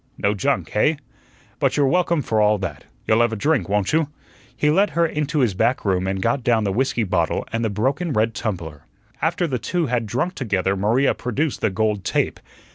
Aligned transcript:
No 0.17 0.33
junk, 0.33 0.69
hey? 0.71 0.97
But 1.59 1.77
you're 1.77 1.85
welcome 1.85 2.23
for 2.23 2.41
all 2.41 2.57
that. 2.57 2.85
You'll 3.05 3.21
have 3.21 3.33
a 3.33 3.35
drink, 3.35 3.69
won't 3.69 3.93
you?" 3.93 4.07
He 4.57 4.71
led 4.71 4.89
her 4.97 5.05
into 5.05 5.41
his 5.41 5.53
back 5.53 5.85
room 5.85 6.07
and 6.07 6.23
got 6.23 6.43
down 6.43 6.63
the 6.63 6.73
whiskey 6.73 7.03
bottle 7.03 7.45
and 7.53 7.63
the 7.63 7.69
broken 7.69 8.11
red 8.11 8.33
tumbler. 8.33 8.87
After 9.21 9.45
the 9.45 9.59
two 9.59 9.85
had 9.85 10.07
drunk 10.07 10.33
together 10.33 10.75
Maria 10.75 11.13
produced 11.13 11.61
the 11.61 11.69
gold 11.69 12.03
"tape." 12.03 12.39